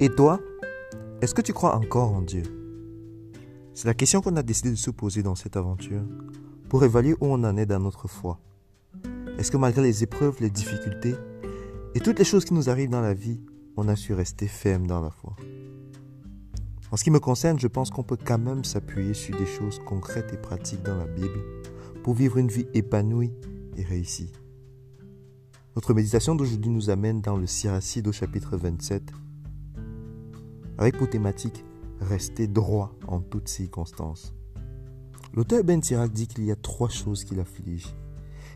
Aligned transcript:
Et 0.00 0.08
toi, 0.08 0.40
est-ce 1.22 1.34
que 1.34 1.40
tu 1.40 1.52
crois 1.52 1.76
encore 1.76 2.12
en 2.12 2.20
Dieu? 2.20 2.42
C'est 3.74 3.86
la 3.86 3.94
question 3.94 4.20
qu'on 4.20 4.36
a 4.36 4.42
décidé 4.42 4.70
de 4.70 4.74
se 4.74 4.90
poser 4.90 5.22
dans 5.22 5.36
cette 5.36 5.56
aventure 5.56 6.02
pour 6.68 6.82
évaluer 6.82 7.14
où 7.20 7.26
on 7.26 7.44
en 7.44 7.56
est 7.56 7.66
dans 7.66 7.78
notre 7.78 8.08
foi. 8.08 8.40
Est-ce 9.38 9.52
que 9.52 9.56
malgré 9.56 9.82
les 9.82 10.02
épreuves, 10.02 10.36
les 10.40 10.50
difficultés 10.50 11.14
et 11.94 12.00
toutes 12.00 12.18
les 12.18 12.24
choses 12.24 12.44
qui 12.44 12.54
nous 12.54 12.68
arrivent 12.68 12.90
dans 12.90 13.00
la 13.00 13.14
vie, 13.14 13.40
on 13.76 13.86
a 13.86 13.94
su 13.94 14.14
rester 14.14 14.48
ferme 14.48 14.88
dans 14.88 15.00
la 15.00 15.10
foi? 15.10 15.36
En 16.90 16.96
ce 16.96 17.04
qui 17.04 17.12
me 17.12 17.20
concerne, 17.20 17.60
je 17.60 17.68
pense 17.68 17.90
qu'on 17.90 18.02
peut 18.02 18.18
quand 18.22 18.38
même 18.38 18.64
s'appuyer 18.64 19.14
sur 19.14 19.38
des 19.38 19.46
choses 19.46 19.80
concrètes 19.86 20.32
et 20.32 20.36
pratiques 20.36 20.82
dans 20.82 20.96
la 20.96 21.06
Bible 21.06 21.40
pour 22.02 22.14
vivre 22.14 22.38
une 22.38 22.48
vie 22.48 22.66
épanouie 22.74 23.32
et 23.76 23.84
réussie. 23.84 24.32
Notre 25.76 25.94
méditation 25.94 26.34
d'aujourd'hui 26.34 26.70
nous 26.70 26.90
amène 26.90 27.20
dans 27.20 27.36
le 27.36 27.46
Siracide 27.46 28.08
au 28.08 28.12
chapitre 28.12 28.56
27, 28.56 29.12
avec 30.78 30.96
pour 30.96 31.08
thématique 31.08 31.64
Rester 32.00 32.46
droit 32.46 32.92
en 33.06 33.20
toutes 33.20 33.48
circonstances. 33.48 34.34
L'auteur 35.32 35.64
Ben 35.64 35.82
Sirac 35.82 36.12
dit 36.12 36.26
qu'il 36.26 36.44
y 36.44 36.50
a 36.50 36.56
trois 36.56 36.88
choses 36.88 37.24
qui 37.24 37.34
l'affligent. 37.34 37.94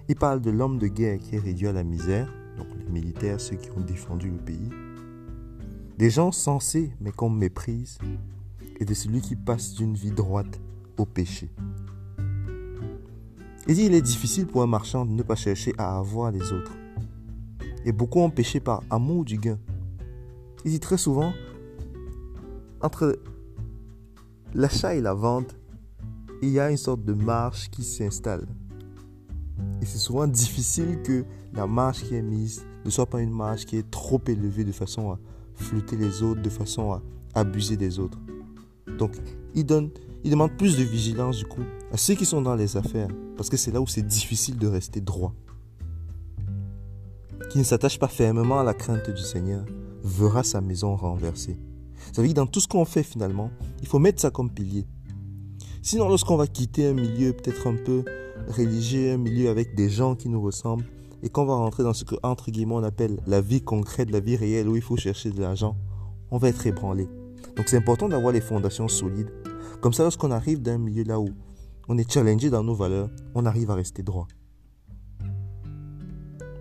Il 0.08 0.16
parle 0.16 0.40
de 0.40 0.50
l'homme 0.50 0.78
de 0.78 0.86
guerre 0.86 1.18
qui 1.18 1.36
est 1.36 1.38
réduit 1.38 1.68
à 1.68 1.72
la 1.72 1.84
misère, 1.84 2.32
donc 2.56 2.66
les 2.78 2.90
militaires, 2.92 3.40
ceux 3.40 3.56
qui 3.56 3.70
ont 3.70 3.80
défendu 3.80 4.30
le 4.30 4.38
pays, 4.38 4.68
des 5.96 6.10
gens 6.10 6.32
sensés 6.32 6.92
mais 7.00 7.12
qu'on 7.12 7.30
méprise, 7.30 7.98
et 8.80 8.84
de 8.84 8.94
celui 8.94 9.20
qui 9.20 9.36
passe 9.36 9.74
d'une 9.74 9.94
vie 9.94 10.10
droite 10.10 10.60
au 10.96 11.04
péché. 11.06 11.50
Il 13.66 13.74
dit 13.74 13.84
il 13.84 13.94
est 13.94 14.02
difficile 14.02 14.46
pour 14.46 14.62
un 14.62 14.66
marchand 14.66 15.04
de 15.04 15.12
ne 15.12 15.22
pas 15.22 15.36
chercher 15.36 15.74
à 15.78 15.98
avoir 15.98 16.30
les 16.30 16.52
autres. 16.52 16.72
Et 17.84 17.92
beaucoup 17.92 18.20
ont 18.20 18.30
péché 18.30 18.60
par 18.60 18.82
amour 18.90 19.24
du 19.24 19.36
gain. 19.36 19.58
Il 20.64 20.70
dit 20.70 20.80
très 20.80 20.96
souvent, 20.96 21.32
entre 22.80 23.18
l'achat 24.54 24.94
et 24.94 25.00
la 25.00 25.14
vente, 25.14 25.56
il 26.42 26.50
y 26.50 26.60
a 26.60 26.70
une 26.70 26.76
sorte 26.76 27.04
de 27.04 27.12
marche 27.12 27.70
qui 27.70 27.82
s'installe. 27.82 28.46
Et 29.80 29.86
c'est 29.86 29.98
souvent 29.98 30.26
difficile 30.26 31.02
que 31.02 31.24
la 31.52 31.66
marche 31.66 32.04
qui 32.04 32.14
est 32.14 32.22
mise 32.22 32.64
ne 32.84 32.90
soit 32.90 33.06
pas 33.06 33.20
une 33.20 33.32
marche 33.32 33.64
qui 33.64 33.76
est 33.76 33.90
trop 33.90 34.20
élevée 34.26 34.64
de 34.64 34.72
façon 34.72 35.12
à 35.12 35.18
flouter 35.56 35.96
les 35.96 36.22
autres, 36.22 36.40
de 36.40 36.50
façon 36.50 36.92
à 36.92 37.02
abuser 37.34 37.76
des 37.76 37.98
autres. 37.98 38.18
Donc, 38.98 39.16
il 39.54 39.66
donne 39.66 39.90
il 40.24 40.30
demande 40.30 40.56
plus 40.56 40.76
de 40.76 40.82
vigilance 40.82 41.38
du 41.38 41.46
coup 41.46 41.62
à 41.92 41.96
ceux 41.96 42.14
qui 42.14 42.26
sont 42.26 42.42
dans 42.42 42.54
les 42.54 42.76
affaires, 42.76 43.08
parce 43.36 43.48
que 43.48 43.56
c'est 43.56 43.70
là 43.70 43.80
où 43.80 43.86
c'est 43.86 44.06
difficile 44.06 44.58
de 44.58 44.66
rester 44.66 45.00
droit. 45.00 45.32
Qui 47.50 47.58
ne 47.58 47.62
s'attache 47.62 47.98
pas 47.98 48.08
fermement 48.08 48.60
à 48.60 48.64
la 48.64 48.74
crainte 48.74 49.10
du 49.10 49.22
Seigneur 49.22 49.64
verra 50.02 50.42
sa 50.42 50.60
maison 50.60 50.96
renversée. 50.96 51.56
Ça 52.12 52.22
veut 52.22 52.28
dire 52.28 52.34
que 52.34 52.40
dans 52.40 52.46
tout 52.46 52.60
ce 52.60 52.68
qu'on 52.68 52.84
fait 52.84 53.02
finalement, 53.02 53.50
il 53.80 53.88
faut 53.88 53.98
mettre 53.98 54.20
ça 54.20 54.30
comme 54.30 54.50
pilier. 54.50 54.86
Sinon, 55.82 56.08
lorsqu'on 56.08 56.36
va 56.36 56.46
quitter 56.46 56.86
un 56.86 56.92
milieu 56.92 57.32
peut-être 57.32 57.66
un 57.66 57.76
peu 57.76 58.04
religieux, 58.48 59.12
un 59.12 59.18
milieu 59.18 59.48
avec 59.48 59.74
des 59.74 59.88
gens 59.88 60.14
qui 60.14 60.28
nous 60.28 60.40
ressemblent, 60.40 60.84
et 61.22 61.28
qu'on 61.28 61.44
va 61.44 61.54
rentrer 61.54 61.82
dans 61.82 61.94
ce 61.94 62.04
que, 62.04 62.14
entre 62.22 62.50
guillemets, 62.50 62.74
on 62.74 62.84
appelle 62.84 63.18
la 63.26 63.40
vie 63.40 63.60
concrète, 63.60 64.10
la 64.10 64.20
vie 64.20 64.36
réelle, 64.36 64.68
où 64.68 64.76
il 64.76 64.82
faut 64.82 64.96
chercher 64.96 65.30
de 65.30 65.40
l'argent, 65.40 65.76
on 66.30 66.38
va 66.38 66.48
être 66.48 66.66
ébranlé. 66.66 67.08
Donc 67.56 67.68
c'est 67.68 67.76
important 67.76 68.08
d'avoir 68.08 68.32
les 68.32 68.40
fondations 68.40 68.86
solides 68.86 69.30
comme 69.80 69.92
ça, 69.92 70.02
lorsqu'on 70.02 70.32
arrive 70.32 70.60
dans 70.60 70.72
un 70.72 70.78
milieu 70.78 71.04
là 71.04 71.20
où 71.20 71.28
on 71.88 71.96
est 71.98 72.10
challengé 72.10 72.50
dans 72.50 72.64
nos 72.64 72.74
valeurs, 72.74 73.10
on 73.34 73.46
arrive 73.46 73.70
à 73.70 73.74
rester 73.74 74.02
droit. 74.02 74.26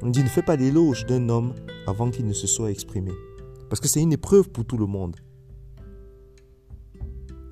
On 0.04 0.10
dit 0.10 0.22
ne 0.22 0.30
fais 0.30 0.44
pas 0.44 0.56
l'éloge 0.56 1.06
d'un 1.08 1.28
homme 1.30 1.54
avant 1.88 2.12
qu'il 2.12 2.28
ne 2.28 2.34
se 2.34 2.46
soit 2.46 2.70
exprimé. 2.70 3.12
Parce 3.70 3.80
que 3.80 3.88
c'est 3.88 4.02
une 4.02 4.14
épreuve 4.14 4.50
pour 4.50 4.66
tout 4.66 4.78
le 4.78 4.86
monde. 4.86 5.16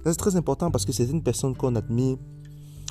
C'est 0.05 0.15
très 0.15 0.35
important 0.35 0.69
parce 0.69 0.85
que 0.85 0.91
c'est 0.91 1.09
une 1.09 1.23
personne 1.23 1.55
qu'on 1.55 1.75
admire. 1.75 2.17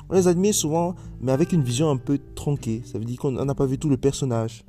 On 0.09 0.15
les 0.15 0.27
admire 0.27 0.53
souvent, 0.53 0.95
mais 1.21 1.31
avec 1.31 1.53
une 1.53 1.63
vision 1.63 1.89
un 1.89 1.97
peu 1.97 2.19
tronquée. 2.35 2.81
Ça 2.85 2.99
veut 2.99 3.05
dire 3.05 3.17
qu'on 3.17 3.31
n'a 3.31 3.55
pas 3.55 3.65
vu 3.65 3.77
tout 3.77 3.89
le 3.89 3.97
personnage. 3.97 4.65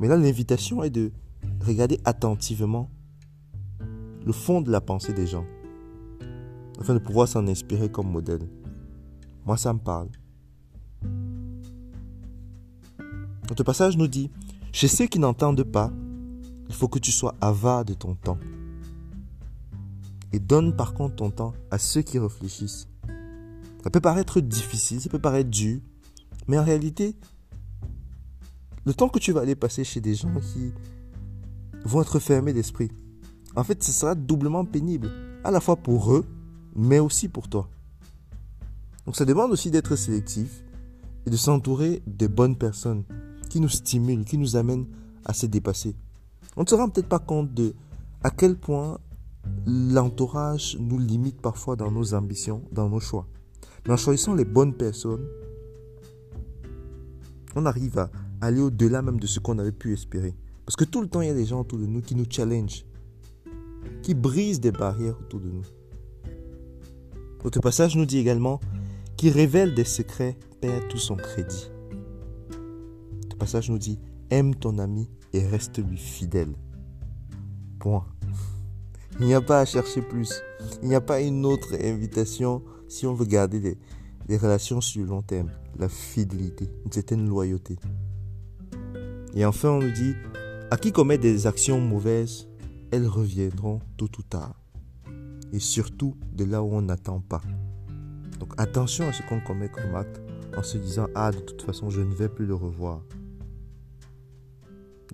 Mais 0.00 0.08
là, 0.08 0.16
l'invitation 0.16 0.82
est 0.82 0.90
de 0.90 1.12
regarder 1.64 2.00
attentivement 2.04 2.90
le 4.24 4.32
fond 4.32 4.60
de 4.60 4.70
la 4.70 4.80
pensée 4.80 5.12
des 5.12 5.26
gens 5.26 5.44
afin 6.80 6.94
de 6.94 6.98
pouvoir 6.98 7.28
s'en 7.28 7.46
inspirer 7.46 7.88
comme 7.88 8.10
modèle. 8.10 8.48
Moi, 9.46 9.56
ça 9.56 9.72
me 9.72 9.78
parle. 9.78 10.08
Notre 13.48 13.62
passage 13.64 13.96
nous 13.96 14.08
dit, 14.08 14.30
chez 14.72 14.88
ceux 14.88 15.06
qui 15.06 15.18
n'entendent 15.18 15.64
pas, 15.64 15.92
il 16.68 16.74
faut 16.74 16.88
que 16.88 16.98
tu 16.98 17.12
sois 17.12 17.34
avare 17.40 17.84
de 17.84 17.94
ton 17.94 18.14
temps. 18.14 18.38
Et 20.32 20.38
donne 20.38 20.76
par 20.76 20.94
contre 20.94 21.16
ton 21.16 21.30
temps 21.30 21.52
à 21.70 21.78
ceux 21.78 22.02
qui 22.02 22.18
réfléchissent. 22.18 22.88
Ça 23.82 23.90
peut 23.90 24.00
paraître 24.00 24.40
difficile, 24.40 25.00
ça 25.00 25.10
peut 25.10 25.18
paraître 25.18 25.50
dur, 25.50 25.80
mais 26.46 26.58
en 26.58 26.64
réalité, 26.64 27.16
le 28.84 28.94
temps 28.94 29.08
que 29.08 29.18
tu 29.18 29.32
vas 29.32 29.40
aller 29.40 29.56
passer 29.56 29.84
chez 29.84 30.00
des 30.00 30.14
gens 30.14 30.32
qui 30.40 30.72
vont 31.84 32.02
être 32.02 32.18
fermés 32.18 32.52
d'esprit, 32.52 32.90
en 33.56 33.64
fait, 33.64 33.82
ce 33.82 33.92
sera 33.92 34.14
doublement 34.14 34.64
pénible, 34.64 35.10
à 35.44 35.50
la 35.50 35.60
fois 35.60 35.76
pour 35.76 36.14
eux 36.14 36.24
mais 36.74 36.98
aussi 36.98 37.28
pour 37.28 37.48
toi. 37.48 37.68
Donc 39.06 39.16
ça 39.16 39.24
demande 39.24 39.52
aussi 39.52 39.70
d'être 39.70 39.96
sélectif 39.96 40.62
et 41.26 41.30
de 41.30 41.36
s'entourer 41.36 42.02
des 42.06 42.28
bonnes 42.28 42.56
personnes 42.56 43.04
qui 43.48 43.60
nous 43.60 43.68
stimulent, 43.68 44.24
qui 44.24 44.38
nous 44.38 44.56
amènent 44.56 44.86
à 45.24 45.32
se 45.32 45.46
dépasser. 45.46 45.94
On 46.56 46.62
ne 46.62 46.68
se 46.68 46.74
rend 46.74 46.88
peut-être 46.88 47.08
pas 47.08 47.18
compte 47.18 47.52
de 47.52 47.74
à 48.22 48.30
quel 48.30 48.56
point 48.56 48.98
l'entourage 49.66 50.76
nous 50.80 50.98
limite 50.98 51.40
parfois 51.40 51.76
dans 51.76 51.90
nos 51.90 52.14
ambitions, 52.14 52.62
dans 52.72 52.88
nos 52.88 53.00
choix. 53.00 53.26
Mais 53.86 53.92
en 53.92 53.96
choisissant 53.96 54.34
les 54.34 54.44
bonnes 54.44 54.74
personnes, 54.74 55.26
on 57.54 57.66
arrive 57.66 57.98
à 57.98 58.10
aller 58.40 58.60
au-delà 58.60 59.02
même 59.02 59.20
de 59.20 59.26
ce 59.26 59.40
qu'on 59.40 59.58
avait 59.58 59.72
pu 59.72 59.92
espérer. 59.92 60.34
Parce 60.64 60.76
que 60.76 60.84
tout 60.84 61.00
le 61.00 61.08
temps, 61.08 61.20
il 61.20 61.28
y 61.28 61.30
a 61.30 61.34
des 61.34 61.46
gens 61.46 61.60
autour 61.60 61.78
de 61.78 61.86
nous 61.86 62.00
qui 62.00 62.14
nous 62.14 62.26
challengent, 62.28 62.84
qui 64.02 64.14
brisent 64.14 64.60
des 64.60 64.72
barrières 64.72 65.18
autour 65.20 65.40
de 65.40 65.48
nous. 65.48 65.64
Notre 67.44 67.60
passage 67.60 67.96
nous 67.96 68.06
dit 68.06 68.18
également 68.18 68.60
qui 69.16 69.30
révèle 69.30 69.74
des 69.74 69.84
secrets 69.84 70.38
perd 70.60 70.88
tout 70.88 70.98
son 70.98 71.16
crédit. 71.16 71.70
Notre 73.22 73.36
passage 73.36 73.68
nous 73.68 73.78
dit 73.78 73.98
aime 74.30 74.54
ton 74.54 74.78
ami 74.78 75.10
et 75.32 75.44
reste 75.46 75.78
lui 75.78 75.98
fidèle. 75.98 76.54
Point. 77.80 78.06
Il 79.22 79.26
n'y 79.26 79.34
a 79.34 79.40
pas 79.40 79.60
à 79.60 79.64
chercher 79.64 80.02
plus. 80.02 80.42
Il 80.82 80.88
n'y 80.88 80.96
a 80.96 81.00
pas 81.00 81.20
une 81.20 81.46
autre 81.46 81.76
invitation 81.80 82.60
si 82.88 83.06
on 83.06 83.14
veut 83.14 83.24
garder 83.24 83.60
des, 84.26 84.36
relations 84.36 84.80
sur 84.80 85.00
le 85.00 85.06
long 85.06 85.22
terme. 85.22 85.48
La 85.78 85.88
fidélité, 85.88 86.68
une 86.84 86.90
certaine 86.90 87.28
loyauté. 87.28 87.76
Et 89.36 89.44
enfin, 89.44 89.68
on 89.68 89.78
nous 89.78 89.92
dit 89.92 90.14
à 90.72 90.76
qui 90.76 90.90
commet 90.90 91.18
des 91.18 91.46
actions 91.46 91.80
mauvaises, 91.80 92.48
elles 92.90 93.06
reviendront 93.06 93.78
tôt 93.96 94.10
ou 94.18 94.22
tard 94.22 94.56
et 95.52 95.60
surtout 95.60 96.16
de 96.32 96.44
là 96.44 96.60
où 96.64 96.74
on 96.74 96.82
n'attend 96.82 97.20
pas. 97.20 97.42
Donc 98.40 98.52
attention 98.56 99.06
à 99.06 99.12
ce 99.12 99.22
qu'on 99.22 99.38
commet 99.38 99.68
comme 99.68 99.94
acte 99.94 100.20
en 100.56 100.64
se 100.64 100.78
disant 100.78 101.06
Ah, 101.14 101.30
de 101.30 101.38
toute 101.38 101.62
façon, 101.62 101.90
je 101.90 102.00
ne 102.00 102.12
vais 102.12 102.28
plus 102.28 102.46
le 102.46 102.56
revoir. 102.56 103.02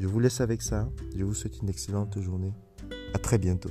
Je 0.01 0.07
vous 0.07 0.19
laisse 0.19 0.41
avec 0.41 0.63
ça. 0.63 0.89
Je 1.15 1.25
vous 1.25 1.35
souhaite 1.35 1.61
une 1.61 1.69
excellente 1.69 2.19
journée. 2.23 2.55
À 3.13 3.19
très 3.19 3.37
bientôt. 3.37 3.71